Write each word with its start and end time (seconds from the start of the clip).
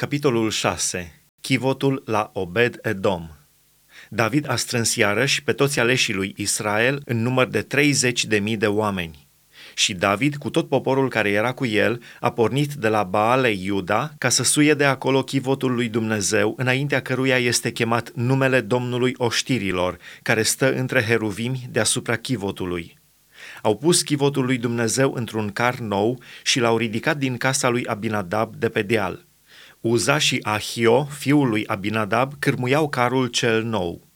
Capitolul 0.00 0.50
6. 0.50 1.22
Chivotul 1.40 2.02
la 2.06 2.30
Obed 2.34 2.78
Edom. 2.82 3.28
David 4.08 4.50
a 4.50 4.56
strâns 4.56 4.96
iarăși 4.96 5.42
pe 5.42 5.52
toți 5.52 5.80
aleșii 5.80 6.14
lui 6.14 6.34
Israel 6.36 7.02
în 7.04 7.22
număr 7.22 7.46
de 7.46 7.62
30 7.62 8.24
de 8.24 8.38
mii 8.38 8.56
de 8.56 8.66
oameni. 8.66 9.28
Și 9.74 9.94
David, 9.94 10.36
cu 10.36 10.50
tot 10.50 10.68
poporul 10.68 11.08
care 11.08 11.30
era 11.30 11.52
cu 11.52 11.66
el, 11.66 12.02
a 12.20 12.32
pornit 12.32 12.72
de 12.72 12.88
la 12.88 13.02
Baale 13.02 13.50
Iuda 13.50 14.12
ca 14.18 14.28
să 14.28 14.42
suie 14.42 14.74
de 14.74 14.84
acolo 14.84 15.22
chivotul 15.22 15.74
lui 15.74 15.88
Dumnezeu, 15.88 16.54
înaintea 16.56 17.02
căruia 17.02 17.38
este 17.38 17.70
chemat 17.70 18.12
numele 18.14 18.60
Domnului 18.60 19.14
Oștirilor, 19.16 19.96
care 20.22 20.42
stă 20.42 20.74
între 20.74 21.02
heruvimi 21.02 21.68
deasupra 21.70 22.16
chivotului. 22.16 22.98
Au 23.62 23.76
pus 23.76 24.02
chivotul 24.02 24.44
lui 24.44 24.58
Dumnezeu 24.58 25.12
într-un 25.12 25.50
car 25.50 25.78
nou 25.78 26.22
și 26.42 26.60
l-au 26.60 26.76
ridicat 26.76 27.16
din 27.16 27.36
casa 27.36 27.68
lui 27.68 27.86
Abinadab 27.86 28.54
de 28.56 28.68
pe 28.68 28.82
deal– 28.82 29.24
Uza 29.80 30.18
și 30.18 30.38
Ahio, 30.42 31.04
fiul 31.04 31.48
lui 31.48 31.66
Abinadab, 31.66 32.32
cârmuiau 32.38 32.88
carul 32.88 33.26
cel 33.26 33.62
nou. 33.62 34.06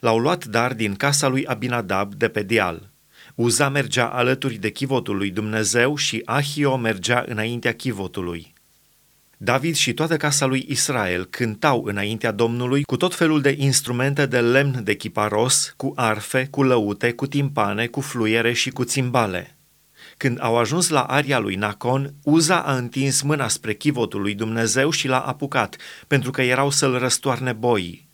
L-au 0.00 0.18
luat 0.18 0.44
dar 0.44 0.74
din 0.74 0.94
casa 0.94 1.28
lui 1.28 1.46
Abinadab 1.46 2.14
de 2.14 2.28
pe 2.28 2.42
deal. 2.42 2.90
Uza 3.34 3.68
mergea 3.68 4.06
alături 4.06 4.54
de 4.54 4.70
chivotul 4.70 5.16
lui 5.16 5.30
Dumnezeu 5.30 5.96
și 5.96 6.22
Ahio 6.24 6.76
mergea 6.76 7.24
înaintea 7.28 7.74
chivotului. 7.74 8.54
David 9.36 9.74
și 9.74 9.94
toată 9.94 10.16
casa 10.16 10.46
lui 10.46 10.64
Israel 10.68 11.24
cântau 11.24 11.84
înaintea 11.84 12.32
Domnului 12.32 12.82
cu 12.82 12.96
tot 12.96 13.14
felul 13.14 13.40
de 13.40 13.54
instrumente 13.58 14.26
de 14.26 14.40
lemn 14.40 14.84
de 14.84 14.94
chiparos, 14.94 15.74
cu 15.76 15.92
arfe, 15.96 16.46
cu 16.50 16.62
lăute, 16.62 17.12
cu 17.12 17.26
timpane, 17.26 17.86
cu 17.86 18.00
fluiere 18.00 18.52
și 18.52 18.70
cu 18.70 18.84
țimbale. 18.84 19.55
Când 20.16 20.38
au 20.40 20.56
ajuns 20.56 20.88
la 20.88 21.02
aria 21.02 21.38
lui 21.38 21.54
Nacon, 21.54 22.14
Uza 22.22 22.62
a 22.62 22.76
întins 22.76 23.22
mâna 23.22 23.48
spre 23.48 23.74
chivotul 23.74 24.20
lui 24.20 24.34
Dumnezeu 24.34 24.90
și 24.90 25.08
l-a 25.08 25.20
apucat, 25.20 25.76
pentru 26.06 26.30
că 26.30 26.42
erau 26.42 26.70
să-l 26.70 26.98
răstoarne 26.98 27.52
boii. 27.52 28.08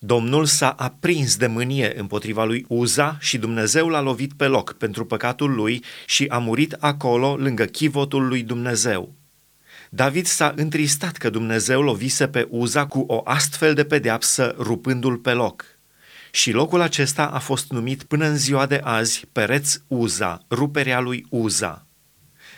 Domnul 0.00 0.44
s-a 0.44 0.70
aprins 0.70 1.36
de 1.36 1.46
mânie 1.46 1.98
împotriva 1.98 2.44
lui 2.44 2.64
Uza 2.68 3.16
și 3.20 3.38
Dumnezeu 3.38 3.88
l-a 3.88 4.00
lovit 4.00 4.32
pe 4.32 4.46
loc 4.46 4.72
pentru 4.72 5.04
păcatul 5.04 5.54
lui 5.54 5.84
și 6.06 6.26
a 6.28 6.38
murit 6.38 6.72
acolo 6.72 7.36
lângă 7.36 7.64
chivotul 7.64 8.28
lui 8.28 8.42
Dumnezeu. 8.42 9.14
David 9.90 10.26
s-a 10.26 10.52
întristat 10.56 11.16
că 11.16 11.30
Dumnezeu 11.30 11.82
lovise 11.82 12.28
pe 12.28 12.46
Uza 12.50 12.86
cu 12.86 12.98
o 12.98 13.20
astfel 13.24 13.74
de 13.74 13.84
pedeapsă 13.84 14.54
rupându-l 14.58 15.16
pe 15.16 15.32
loc 15.32 15.64
și 16.34 16.50
locul 16.50 16.80
acesta 16.80 17.26
a 17.26 17.38
fost 17.38 17.70
numit 17.70 18.02
până 18.02 18.26
în 18.26 18.36
ziua 18.36 18.66
de 18.66 18.80
azi 18.84 19.26
Pereț 19.32 19.80
Uza, 19.86 20.44
ruperea 20.50 21.00
lui 21.00 21.26
Uza. 21.30 21.86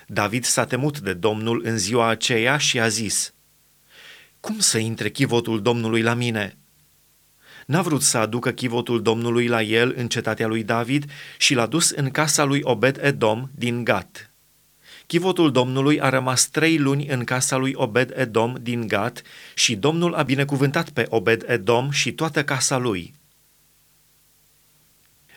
David 0.07 0.45
s-a 0.45 0.65
temut 0.65 0.99
de 1.01 1.13
Domnul 1.13 1.63
în 1.65 1.79
ziua 1.79 2.09
aceea 2.09 2.57
și 2.57 2.81
a 2.81 2.89
zis, 2.89 3.35
Cum 4.41 4.59
să 4.59 4.79
intre 4.79 5.11
chivotul 5.11 5.63
Domnului 5.63 6.03
la 6.03 6.15
mine?" 6.15 6.59
N-a 7.67 7.83
vrut 7.83 8.03
să 8.03 8.19
aducă 8.19 8.51
chivotul 8.51 9.03
Domnului 9.03 9.47
la 9.47 9.63
el 9.63 9.95
în 9.97 10.09
cetatea 10.09 10.47
lui 10.47 10.65
David 10.65 11.11
și 11.39 11.55
l-a 11.55 11.67
dus 11.67 11.91
în 11.91 12.11
casa 12.11 12.45
lui 12.45 12.61
Obed 12.63 12.99
Edom 13.03 13.51
din 13.55 13.85
Gat. 13.85 14.33
Chivotul 15.07 15.53
Domnului 15.53 16.01
a 16.01 16.09
rămas 16.09 16.47
trei 16.49 16.79
luni 16.79 17.07
în 17.07 17.25
casa 17.25 17.57
lui 17.57 17.73
Obed 17.75 18.13
Edom 18.17 18.55
din 18.61 18.87
Gat 18.87 19.23
și 19.55 19.77
Domnul 19.77 20.15
a 20.15 20.23
binecuvântat 20.23 20.91
pe 20.91 21.07
Obed 21.09 21.45
Edom 21.47 21.91
și 21.91 22.13
toată 22.13 22.45
casa 22.45 22.77
lui 22.77 23.15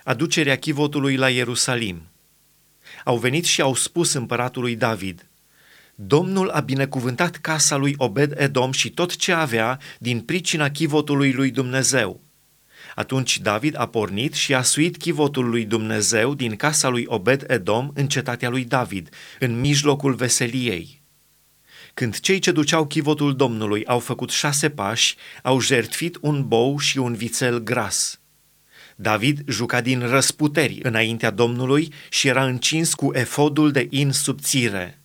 aducerea 0.04 0.56
chivotului 0.56 1.16
la 1.16 1.30
Ierusalim. 1.30 2.02
Au 3.04 3.18
venit 3.18 3.44
și 3.44 3.60
au 3.60 3.74
spus 3.74 4.12
împăratului 4.12 4.76
David, 4.76 5.28
Domnul 6.00 6.48
a 6.48 6.60
binecuvântat 6.60 7.36
casa 7.36 7.76
lui 7.76 7.94
Obed 7.96 8.34
Edom 8.36 8.72
și 8.72 8.90
tot 8.90 9.16
ce 9.16 9.32
avea 9.32 9.80
din 9.98 10.20
pricina 10.20 10.70
chivotului 10.70 11.32
lui 11.32 11.50
Dumnezeu. 11.50 12.20
Atunci 12.94 13.38
David 13.38 13.80
a 13.80 13.86
pornit 13.86 14.34
și 14.34 14.54
a 14.54 14.62
suit 14.62 14.96
chivotul 14.96 15.48
lui 15.48 15.64
Dumnezeu 15.64 16.34
din 16.34 16.56
casa 16.56 16.88
lui 16.88 17.04
Obed 17.06 17.44
Edom 17.46 17.90
în 17.94 18.08
cetatea 18.08 18.48
lui 18.48 18.64
David, 18.64 19.08
în 19.38 19.60
mijlocul 19.60 20.14
veseliei. 20.14 21.02
Când 21.94 22.18
cei 22.18 22.38
ce 22.38 22.52
duceau 22.52 22.86
chivotul 22.86 23.36
Domnului 23.36 23.84
au 23.86 23.98
făcut 23.98 24.30
șase 24.30 24.70
pași, 24.70 25.16
au 25.42 25.60
jertfit 25.60 26.18
un 26.20 26.48
bou 26.48 26.78
și 26.78 26.98
un 26.98 27.14
vițel 27.14 27.58
gras– 27.58 28.20
David 29.00 29.42
juca 29.48 29.80
din 29.80 30.00
răsputeri 30.08 30.78
înaintea 30.82 31.30
Domnului 31.30 31.92
și 32.08 32.28
era 32.28 32.44
încins 32.44 32.94
cu 32.94 33.10
efodul 33.12 33.70
de 33.70 33.86
in 33.90 34.12
subțire. 34.12 34.98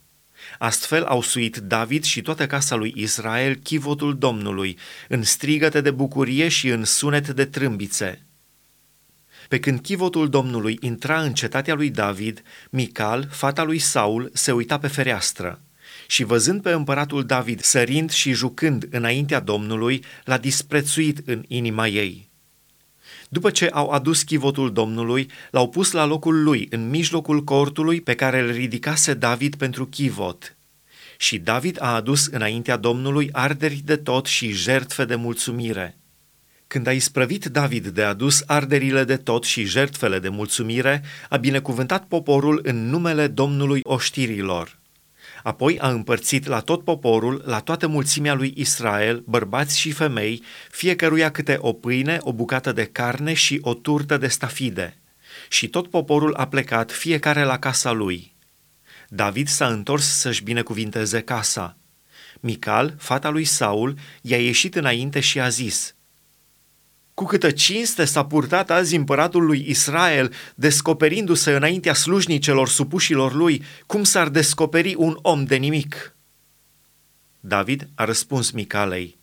Astfel 0.57 1.03
au 1.03 1.21
suit 1.21 1.57
David 1.57 2.03
și 2.03 2.21
toată 2.21 2.47
casa 2.47 2.75
lui 2.75 2.93
Israel 2.95 3.55
chivotul 3.55 4.17
Domnului, 4.17 4.77
în 5.07 5.23
strigăte 5.23 5.81
de 5.81 5.91
bucurie 5.91 6.47
și 6.47 6.67
în 6.67 6.83
sunet 6.83 7.29
de 7.29 7.45
trâmbițe. 7.45 8.25
Pe 9.47 9.59
când 9.59 9.79
chivotul 9.79 10.29
Domnului 10.29 10.77
intra 10.81 11.21
în 11.21 11.33
cetatea 11.33 11.73
lui 11.73 11.89
David, 11.89 12.43
Mical, 12.69 13.27
fata 13.31 13.63
lui 13.63 13.79
Saul, 13.79 14.29
se 14.33 14.51
uita 14.51 14.77
pe 14.77 14.87
fereastră 14.87 15.61
și 16.07 16.23
văzând 16.23 16.61
pe 16.61 16.71
împăratul 16.71 17.25
David 17.25 17.61
sărind 17.61 18.11
și 18.11 18.31
jucând 18.31 18.87
înaintea 18.89 19.39
Domnului, 19.39 20.03
l-a 20.23 20.37
disprețuit 20.37 21.27
în 21.27 21.43
inima 21.47 21.87
ei. 21.87 22.31
După 23.29 23.49
ce 23.49 23.67
au 23.67 23.89
adus 23.89 24.23
chivotul 24.23 24.73
Domnului, 24.73 25.29
l-au 25.51 25.69
pus 25.69 25.91
la 25.91 26.05
locul 26.05 26.43
lui, 26.43 26.67
în 26.69 26.89
mijlocul 26.89 27.43
cortului 27.43 28.01
pe 28.01 28.15
care 28.15 28.39
îl 28.39 28.51
ridicase 28.51 29.13
David 29.13 29.55
pentru 29.55 29.85
chivot. 29.85 30.57
Și 31.17 31.37
David 31.37 31.77
a 31.81 31.95
adus 31.95 32.25
înaintea 32.25 32.77
Domnului 32.77 33.29
arderi 33.31 33.81
de 33.85 33.95
tot 33.95 34.25
și 34.25 34.51
jertfe 34.51 35.05
de 35.05 35.15
mulțumire. 35.15 35.97
Când 36.67 36.87
a 36.87 36.91
isprăvit 36.91 37.45
David 37.45 37.87
de 37.87 38.03
adus 38.03 38.43
arderile 38.45 39.03
de 39.03 39.17
tot 39.17 39.43
și 39.43 39.63
jertfele 39.63 40.19
de 40.19 40.29
mulțumire, 40.29 41.03
a 41.29 41.37
binecuvântat 41.37 42.05
poporul 42.05 42.59
în 42.63 42.89
numele 42.89 43.27
Domnului 43.27 43.79
oștirilor. 43.83 44.81
Apoi 45.43 45.79
a 45.79 45.89
împărțit 45.89 46.45
la 46.45 46.59
tot 46.59 46.83
poporul, 46.83 47.43
la 47.45 47.59
toată 47.59 47.87
mulțimea 47.87 48.33
lui 48.33 48.53
Israel, 48.55 49.23
bărbați 49.25 49.79
și 49.79 49.91
femei, 49.91 50.43
fiecăruia 50.71 51.31
câte 51.31 51.57
o 51.59 51.73
pâine, 51.73 52.17
o 52.21 52.33
bucată 52.33 52.71
de 52.71 52.85
carne 52.85 53.33
și 53.33 53.59
o 53.61 53.73
turtă 53.73 54.17
de 54.17 54.27
stafide. 54.27 54.97
Și 55.49 55.67
tot 55.67 55.89
poporul 55.89 56.33
a 56.33 56.47
plecat, 56.47 56.91
fiecare 56.91 57.43
la 57.43 57.59
casa 57.59 57.91
lui. 57.91 58.35
David 59.09 59.47
s-a 59.47 59.67
întors 59.67 60.05
să-și 60.05 60.43
binecuvinteze 60.43 61.21
casa. 61.21 61.77
Mical, 62.39 62.95
fata 62.97 63.29
lui 63.29 63.43
Saul, 63.43 63.97
i-a 64.21 64.37
ieșit 64.41 64.75
înainte 64.75 65.19
și 65.19 65.39
a 65.39 65.49
zis– 65.49 65.95
cu 67.13 67.25
câtă 67.25 67.51
cinste 67.51 68.05
s-a 68.05 68.25
purtat 68.25 68.71
azi 68.71 68.95
împăratul 68.95 69.45
lui 69.45 69.65
Israel, 69.67 70.33
descoperindu-se 70.55 71.51
înaintea 71.51 71.93
slujnicelor 71.93 72.69
supușilor 72.69 73.33
lui, 73.33 73.63
cum 73.85 74.03
s-ar 74.03 74.29
descoperi 74.29 74.95
un 74.97 75.17
om 75.21 75.43
de 75.43 75.55
nimic? 75.55 76.15
David 77.39 77.87
a 77.95 78.05
răspuns 78.05 78.51
Micalei, 78.51 79.17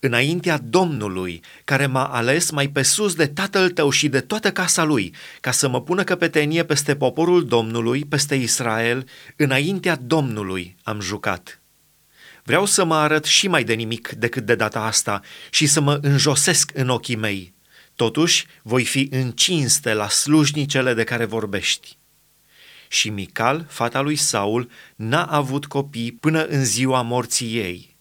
înaintea 0.00 0.58
Domnului, 0.58 1.40
care 1.64 1.86
m-a 1.86 2.04
ales 2.04 2.50
mai 2.50 2.68
pe 2.68 2.82
sus 2.82 3.14
de 3.14 3.26
tatăl 3.26 3.70
tău 3.70 3.90
și 3.90 4.08
de 4.08 4.20
toată 4.20 4.52
casa 4.52 4.84
lui, 4.84 5.14
ca 5.40 5.50
să 5.50 5.68
mă 5.68 5.82
pună 5.82 6.04
căpetenie 6.04 6.64
peste 6.64 6.96
poporul 6.96 7.46
Domnului, 7.46 8.04
peste 8.04 8.34
Israel, 8.34 9.08
înaintea 9.36 9.96
Domnului 9.96 10.76
am 10.82 11.00
jucat. 11.00 11.63
Vreau 12.46 12.64
să 12.64 12.84
mă 12.84 12.94
arăt 12.94 13.24
și 13.24 13.48
mai 13.48 13.64
de 13.64 13.74
nimic 13.74 14.08
decât 14.08 14.44
de 14.46 14.54
data 14.54 14.80
asta 14.80 15.20
și 15.50 15.66
să 15.66 15.80
mă 15.80 15.98
înjosesc 16.02 16.70
în 16.74 16.88
ochii 16.88 17.16
mei. 17.16 17.54
Totuși, 17.96 18.46
voi 18.62 18.84
fi 18.84 19.08
încinste 19.10 19.92
la 19.92 20.08
slujnicele 20.08 20.94
de 20.94 21.04
care 21.04 21.24
vorbești. 21.24 21.98
Și 22.88 23.10
Mical, 23.10 23.66
fata 23.68 24.00
lui 24.00 24.16
Saul, 24.16 24.70
n-a 24.96 25.24
avut 25.24 25.66
copii 25.66 26.12
până 26.12 26.44
în 26.44 26.64
ziua 26.64 27.02
morții 27.02 27.56
ei. 27.56 27.93